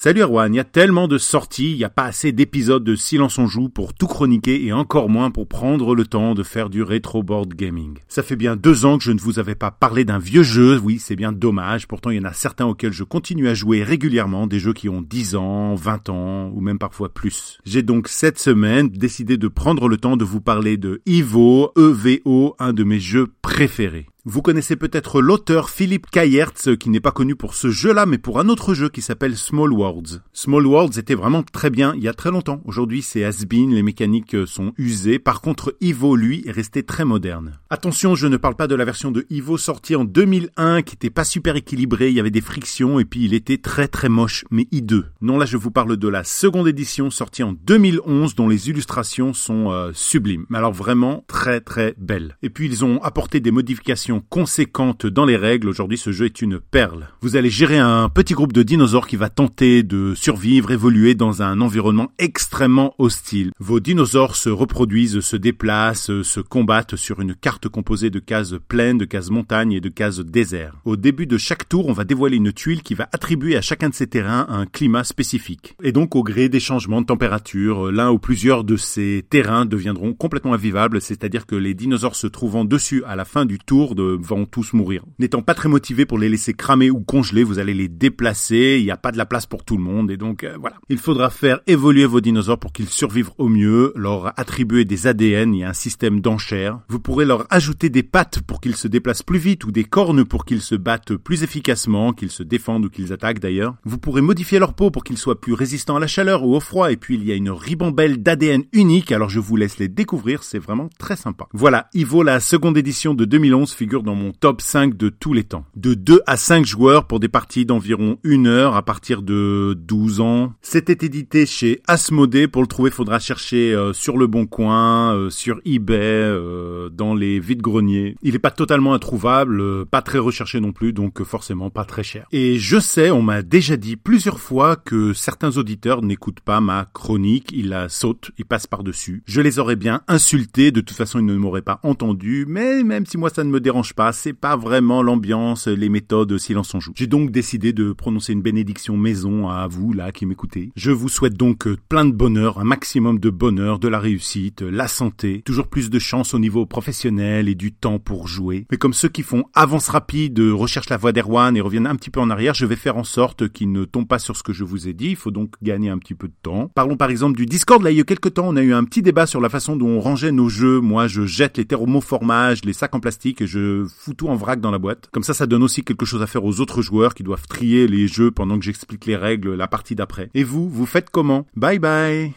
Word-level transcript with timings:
Salut 0.00 0.20
Erwan, 0.20 0.54
il 0.54 0.58
y 0.58 0.60
a 0.60 0.64
tellement 0.64 1.08
de 1.08 1.18
sorties, 1.18 1.72
il 1.72 1.76
n'y 1.78 1.82
a 1.82 1.90
pas 1.90 2.04
assez 2.04 2.30
d'épisodes 2.30 2.84
de 2.84 2.94
Silence 2.94 3.36
on 3.36 3.48
joue 3.48 3.68
pour 3.68 3.94
tout 3.94 4.06
chroniquer 4.06 4.64
et 4.64 4.72
encore 4.72 5.08
moins 5.08 5.32
pour 5.32 5.48
prendre 5.48 5.96
le 5.96 6.06
temps 6.06 6.36
de 6.36 6.44
faire 6.44 6.70
du 6.70 6.84
rétro 6.84 7.24
board 7.24 7.52
gaming. 7.52 7.98
Ça 8.06 8.22
fait 8.22 8.36
bien 8.36 8.54
deux 8.54 8.84
ans 8.84 8.98
que 8.98 9.02
je 9.02 9.10
ne 9.10 9.18
vous 9.18 9.40
avais 9.40 9.56
pas 9.56 9.72
parlé 9.72 10.04
d'un 10.04 10.20
vieux 10.20 10.44
jeu, 10.44 10.78
oui 10.78 11.00
c'est 11.00 11.16
bien 11.16 11.32
dommage, 11.32 11.88
pourtant 11.88 12.10
il 12.10 12.18
y 12.18 12.20
en 12.20 12.30
a 12.30 12.32
certains 12.32 12.66
auxquels 12.66 12.92
je 12.92 13.02
continue 13.02 13.48
à 13.48 13.54
jouer 13.54 13.82
régulièrement, 13.82 14.46
des 14.46 14.60
jeux 14.60 14.72
qui 14.72 14.88
ont 14.88 15.02
10 15.02 15.34
ans, 15.34 15.74
20 15.74 16.10
ans 16.10 16.52
ou 16.54 16.60
même 16.60 16.78
parfois 16.78 17.12
plus. 17.12 17.58
J'ai 17.64 17.82
donc 17.82 18.06
cette 18.06 18.38
semaine 18.38 18.90
décidé 18.90 19.36
de 19.36 19.48
prendre 19.48 19.88
le 19.88 19.96
temps 19.96 20.16
de 20.16 20.24
vous 20.24 20.40
parler 20.40 20.76
de 20.76 21.02
Evo, 21.06 21.72
EVO, 21.76 22.54
un 22.60 22.72
de 22.72 22.84
mes 22.84 23.00
jeux 23.00 23.26
préférés. 23.42 24.06
Vous 24.30 24.42
connaissez 24.42 24.76
peut-être 24.76 25.22
l'auteur 25.22 25.70
Philippe 25.70 26.10
Kayertz, 26.10 26.76
qui 26.78 26.90
n'est 26.90 27.00
pas 27.00 27.12
connu 27.12 27.34
pour 27.34 27.54
ce 27.54 27.70
jeu-là, 27.70 28.04
mais 28.04 28.18
pour 28.18 28.38
un 28.38 28.50
autre 28.50 28.74
jeu 28.74 28.90
qui 28.90 29.00
s'appelle 29.00 29.38
Small 29.38 29.72
Worlds. 29.72 30.20
Small 30.34 30.66
Worlds 30.66 30.98
était 30.98 31.14
vraiment 31.14 31.42
très 31.42 31.70
bien 31.70 31.94
il 31.96 32.02
y 32.02 32.08
a 32.08 32.12
très 32.12 32.30
longtemps. 32.30 32.60
Aujourd'hui, 32.66 33.00
c'est 33.00 33.24
has-been, 33.24 33.74
les 33.74 33.82
mécaniques 33.82 34.36
sont 34.46 34.74
usées. 34.76 35.18
Par 35.18 35.40
contre, 35.40 35.74
Evo, 35.80 36.14
lui, 36.14 36.42
est 36.46 36.50
resté 36.50 36.82
très 36.82 37.06
moderne. 37.06 37.58
Attention, 37.70 38.14
je 38.16 38.26
ne 38.26 38.36
parle 38.36 38.54
pas 38.54 38.66
de 38.66 38.74
la 38.74 38.84
version 38.84 39.10
de 39.10 39.24
Evo 39.30 39.56
sortie 39.56 39.96
en 39.96 40.04
2001, 40.04 40.82
qui 40.82 40.96
était 40.96 41.08
pas 41.08 41.24
super 41.24 41.56
équilibrée, 41.56 42.08
il 42.10 42.14
y 42.14 42.20
avait 42.20 42.30
des 42.30 42.42
frictions, 42.42 43.00
et 43.00 43.06
puis 43.06 43.24
il 43.24 43.32
était 43.32 43.56
très 43.56 43.88
très 43.88 44.10
moche, 44.10 44.44
mais 44.50 44.66
hideux. 44.72 45.06
Non, 45.22 45.38
là, 45.38 45.46
je 45.46 45.56
vous 45.56 45.70
parle 45.70 45.96
de 45.96 46.08
la 46.08 46.22
seconde 46.22 46.68
édition 46.68 47.08
sortie 47.08 47.44
en 47.44 47.54
2011, 47.54 48.34
dont 48.34 48.48
les 48.48 48.68
illustrations 48.68 49.32
sont 49.32 49.70
euh, 49.70 49.92
sublimes. 49.94 50.44
Mais 50.50 50.58
alors 50.58 50.74
vraiment 50.74 51.24
très 51.28 51.62
très 51.62 51.94
belles. 51.96 52.36
Et 52.42 52.50
puis, 52.50 52.66
ils 52.66 52.84
ont 52.84 53.02
apporté 53.02 53.40
des 53.40 53.52
modifications 53.52 54.17
conséquente 54.20 55.06
dans 55.06 55.24
les 55.24 55.36
règles. 55.36 55.68
Aujourd'hui, 55.68 55.98
ce 55.98 56.12
jeu 56.12 56.26
est 56.26 56.42
une 56.42 56.60
perle. 56.60 57.08
Vous 57.20 57.36
allez 57.36 57.50
gérer 57.50 57.78
un 57.78 58.08
petit 58.08 58.34
groupe 58.34 58.52
de 58.52 58.62
dinosaures 58.62 59.06
qui 59.06 59.16
va 59.16 59.28
tenter 59.28 59.82
de 59.82 60.14
survivre, 60.14 60.70
évoluer 60.70 61.14
dans 61.14 61.42
un 61.42 61.60
environnement 61.60 62.10
extrêmement 62.18 62.94
hostile. 62.98 63.52
Vos 63.58 63.80
dinosaures 63.80 64.36
se 64.36 64.48
reproduisent, 64.48 65.20
se 65.20 65.36
déplacent, 65.36 66.22
se 66.22 66.40
combattent 66.40 66.96
sur 66.96 67.20
une 67.20 67.34
carte 67.34 67.68
composée 67.68 68.10
de 68.10 68.18
cases 68.18 68.54
pleines, 68.68 68.98
de 68.98 69.04
cases 69.04 69.30
montagnes 69.30 69.72
et 69.72 69.80
de 69.80 69.88
cases 69.88 70.20
désert. 70.20 70.74
Au 70.84 70.96
début 70.96 71.26
de 71.26 71.38
chaque 71.38 71.68
tour, 71.68 71.88
on 71.88 71.92
va 71.92 72.04
dévoiler 72.04 72.36
une 72.36 72.52
tuile 72.52 72.82
qui 72.82 72.94
va 72.94 73.08
attribuer 73.12 73.56
à 73.56 73.60
chacun 73.60 73.88
de 73.88 73.94
ces 73.94 74.06
terrains 74.06 74.46
un 74.48 74.66
climat 74.66 75.04
spécifique. 75.04 75.76
Et 75.82 75.92
donc, 75.92 76.16
au 76.16 76.22
gré 76.22 76.48
des 76.48 76.60
changements 76.60 77.00
de 77.00 77.06
température, 77.06 77.90
l'un 77.90 78.10
ou 78.10 78.18
plusieurs 78.18 78.64
de 78.64 78.76
ces 78.76 79.24
terrains 79.28 79.66
deviendront 79.66 80.14
complètement 80.14 80.54
invivables, 80.54 81.00
c'est-à-dire 81.00 81.46
que 81.46 81.56
les 81.56 81.74
dinosaures 81.74 82.16
se 82.16 82.26
trouvant 82.26 82.64
dessus 82.64 83.02
à 83.06 83.16
la 83.16 83.24
fin 83.24 83.44
du 83.44 83.58
tour 83.58 83.94
vont 84.20 84.46
tous 84.46 84.72
mourir. 84.72 85.04
N'étant 85.18 85.42
pas 85.42 85.54
très 85.54 85.68
motivé 85.68 86.06
pour 86.06 86.18
les 86.18 86.28
laisser 86.28 86.54
cramer 86.54 86.90
ou 86.90 87.00
congeler, 87.00 87.44
vous 87.44 87.58
allez 87.58 87.74
les 87.74 87.88
déplacer, 87.88 88.76
il 88.78 88.84
n'y 88.84 88.90
a 88.90 88.96
pas 88.96 89.12
de 89.12 89.18
la 89.18 89.26
place 89.26 89.46
pour 89.46 89.64
tout 89.64 89.76
le 89.76 89.82
monde, 89.82 90.10
et 90.10 90.16
donc 90.16 90.44
euh, 90.44 90.56
voilà. 90.60 90.76
Il 90.88 90.98
faudra 90.98 91.30
faire 91.30 91.60
évoluer 91.66 92.06
vos 92.06 92.20
dinosaures 92.20 92.58
pour 92.58 92.72
qu'ils 92.72 92.88
survivent 92.88 93.30
au 93.38 93.48
mieux, 93.48 93.92
leur 93.96 94.38
attribuer 94.38 94.84
des 94.84 95.06
ADN, 95.06 95.54
il 95.54 95.64
a 95.64 95.70
un 95.70 95.74
système 95.74 96.20
d'enchères. 96.20 96.80
Vous 96.88 97.00
pourrez 97.00 97.24
leur 97.24 97.46
ajouter 97.50 97.90
des 97.90 98.02
pattes 98.02 98.40
pour 98.42 98.60
qu'ils 98.60 98.76
se 98.76 98.88
déplacent 98.88 99.22
plus 99.22 99.38
vite, 99.38 99.64
ou 99.64 99.72
des 99.72 99.84
cornes 99.84 100.24
pour 100.24 100.44
qu'ils 100.44 100.62
se 100.62 100.74
battent 100.74 101.16
plus 101.16 101.42
efficacement, 101.42 102.12
qu'ils 102.12 102.30
se 102.30 102.42
défendent 102.42 102.86
ou 102.86 102.90
qu'ils 102.90 103.12
attaquent 103.12 103.40
d'ailleurs. 103.40 103.74
Vous 103.84 103.98
pourrez 103.98 104.20
modifier 104.20 104.58
leur 104.58 104.74
peau 104.74 104.90
pour 104.90 105.04
qu'ils 105.04 105.18
soient 105.18 105.40
plus 105.40 105.54
résistants 105.54 105.96
à 105.96 106.00
la 106.00 106.06
chaleur 106.06 106.44
ou 106.44 106.54
au 106.54 106.60
froid, 106.60 106.92
et 106.92 106.96
puis 106.96 107.14
il 107.14 107.24
y 107.24 107.32
a 107.32 107.34
une 107.34 107.50
ribambelle 107.50 108.22
d'ADN 108.22 108.64
unique, 108.72 109.12
alors 109.12 109.28
je 109.28 109.40
vous 109.40 109.56
laisse 109.56 109.78
les 109.78 109.88
découvrir, 109.88 110.42
c'est 110.42 110.58
vraiment 110.58 110.88
très 110.98 111.16
sympa. 111.16 111.46
Voilà, 111.52 111.88
Ivo, 111.94 112.22
la 112.22 112.40
seconde 112.40 112.76
édition 112.76 113.14
de 113.14 113.24
2011, 113.24 113.72
figure 113.72 113.87
dans 113.96 114.14
mon 114.14 114.32
top 114.32 114.60
5 114.60 114.96
de 114.96 115.08
tous 115.08 115.32
les 115.32 115.44
temps. 115.44 115.64
De 115.74 115.94
2 115.94 116.20
à 116.26 116.36
5 116.36 116.64
joueurs 116.64 117.06
pour 117.06 117.20
des 117.20 117.28
parties 117.28 117.64
d'environ 117.64 118.18
1 118.24 118.46
heure 118.46 118.76
à 118.76 118.82
partir 118.82 119.22
de 119.22 119.76
12 119.78 120.20
ans. 120.20 120.52
C'était 120.60 121.04
édité 121.04 121.46
chez 121.46 121.80
Asmodée. 121.86 122.48
Pour 122.48 122.62
le 122.62 122.68
trouver, 122.68 122.90
faudra 122.90 123.18
chercher 123.18 123.72
euh, 123.74 123.92
sur 123.92 124.18
le 124.18 124.26
bon 124.26 124.46
coin, 124.46 125.14
euh, 125.14 125.30
sur 125.30 125.60
eBay, 125.64 125.96
euh, 125.98 126.90
dans 126.90 127.14
les 127.14 127.40
vides 127.40 127.62
greniers. 127.62 128.16
Il 128.22 128.34
est 128.34 128.40
pas 128.40 128.50
totalement 128.50 128.92
introuvable, 128.92 129.86
pas 129.86 130.02
très 130.02 130.18
recherché 130.18 130.60
non 130.60 130.72
plus, 130.72 130.92
donc 130.92 131.22
forcément 131.22 131.70
pas 131.70 131.84
très 131.84 132.02
cher. 132.02 132.26
Et 132.32 132.58
je 132.58 132.78
sais, 132.78 133.10
on 133.10 133.22
m'a 133.22 133.42
déjà 133.42 133.76
dit 133.76 133.96
plusieurs 133.96 134.40
fois 134.40 134.76
que 134.76 135.12
certains 135.14 135.56
auditeurs 135.56 136.02
n'écoutent 136.02 136.40
pas 136.40 136.60
ma 136.60 136.86
chronique, 136.92 137.50
ils 137.52 137.68
la 137.68 137.88
sautent, 137.88 138.30
ils 138.38 138.44
passent 138.44 138.66
par-dessus. 138.66 139.22
Je 139.26 139.40
les 139.40 139.58
aurais 139.58 139.76
bien 139.76 140.02
insultés, 140.08 140.70
de 140.70 140.80
toute 140.80 140.96
façon 140.96 141.18
ils 141.20 141.24
ne 141.24 141.34
m'auraient 141.34 141.62
pas 141.62 141.80
entendu, 141.82 142.44
mais 142.48 142.82
même 142.82 143.06
si 143.06 143.16
moi 143.16 143.30
ça 143.30 143.44
ne 143.44 143.50
me 143.50 143.60
dérange 143.60 143.77
pas, 143.94 144.12
c'est 144.12 144.32
pas 144.32 144.56
vraiment 144.56 145.02
l'ambiance, 145.02 145.68
les 145.68 145.88
méthodes 145.88 146.38
silence 146.38 146.74
en 146.74 146.80
joue. 146.80 146.92
J'ai 146.94 147.06
donc 147.06 147.30
décidé 147.30 147.72
de 147.72 147.92
prononcer 147.92 148.32
une 148.32 148.42
bénédiction 148.42 148.96
maison 148.96 149.48
à 149.48 149.66
vous 149.66 149.92
là 149.92 150.12
qui 150.12 150.26
m'écoutez. 150.26 150.70
Je 150.76 150.90
vous 150.90 151.08
souhaite 151.08 151.34
donc 151.34 151.66
euh, 151.66 151.76
plein 151.88 152.04
de 152.04 152.12
bonheur, 152.12 152.58
un 152.58 152.64
maximum 152.64 153.18
de 153.18 153.30
bonheur, 153.30 153.78
de 153.78 153.88
la 153.88 153.98
réussite, 153.98 154.62
la 154.62 154.88
santé, 154.88 155.42
toujours 155.44 155.68
plus 155.68 155.90
de 155.90 155.98
chance 155.98 156.34
au 156.34 156.38
niveau 156.38 156.66
professionnel 156.66 157.48
et 157.48 157.54
du 157.54 157.72
temps 157.72 157.98
pour 157.98 158.28
jouer. 158.28 158.66
Mais 158.70 158.76
comme 158.76 158.92
ceux 158.92 159.08
qui 159.08 159.22
font 159.22 159.44
avance 159.54 159.88
rapide, 159.88 160.38
recherchent 160.38 160.90
la 160.90 160.96
voix 160.96 161.12
d'Erwan 161.12 161.56
et 161.56 161.60
reviennent 161.60 161.86
un 161.86 161.96
petit 161.96 162.10
peu 162.10 162.20
en 162.20 162.30
arrière, 162.30 162.54
je 162.54 162.66
vais 162.66 162.76
faire 162.76 162.96
en 162.96 163.04
sorte 163.04 163.48
qu'ils 163.48 163.72
ne 163.72 163.84
tombent 163.84 164.08
pas 164.08 164.18
sur 164.18 164.36
ce 164.36 164.42
que 164.42 164.52
je 164.52 164.64
vous 164.64 164.88
ai 164.88 164.92
dit. 164.92 165.10
Il 165.10 165.16
faut 165.16 165.30
donc 165.30 165.54
gagner 165.62 165.90
un 165.90 165.98
petit 165.98 166.14
peu 166.14 166.28
de 166.28 166.34
temps. 166.42 166.70
Parlons 166.74 166.96
par 166.96 167.10
exemple 167.10 167.36
du 167.36 167.46
Discord. 167.46 167.82
Là, 167.82 167.90
il 167.90 167.96
y 167.96 168.00
a 168.00 168.04
quelques 168.04 168.34
temps, 168.34 168.48
on 168.48 168.56
a 168.56 168.62
eu 168.62 168.72
un 168.72 168.84
petit 168.84 169.02
débat 169.02 169.26
sur 169.26 169.40
la 169.40 169.48
façon 169.48 169.76
dont 169.76 169.88
on 169.88 170.00
rangeait 170.00 170.32
nos 170.32 170.48
jeux. 170.48 170.80
Moi, 170.80 171.06
je 171.06 171.26
jette 171.26 171.58
les 171.58 171.64
thermoformages, 171.64 172.64
les 172.64 172.72
sacs 172.72 172.94
en 172.94 173.00
plastique 173.00 173.40
et 173.40 173.46
fous 173.88 174.14
tout 174.14 174.28
en 174.28 174.36
vrac 174.36 174.60
dans 174.60 174.70
la 174.70 174.78
boîte. 174.78 175.08
Comme 175.12 175.22
ça, 175.22 175.34
ça 175.34 175.46
donne 175.46 175.62
aussi 175.62 175.82
quelque 175.82 176.06
chose 176.06 176.22
à 176.22 176.26
faire 176.26 176.44
aux 176.44 176.60
autres 176.60 176.82
joueurs 176.82 177.14
qui 177.14 177.22
doivent 177.22 177.46
trier 177.48 177.86
les 177.86 178.08
jeux 178.08 178.30
pendant 178.30 178.58
que 178.58 178.64
j'explique 178.64 179.06
les 179.06 179.16
règles 179.16 179.54
la 179.54 179.68
partie 179.68 179.94
d'après. 179.94 180.30
Et 180.34 180.44
vous, 180.44 180.68
vous 180.68 180.86
faites 180.86 181.10
comment? 181.10 181.46
Bye 181.56 181.78
bye 181.78 182.32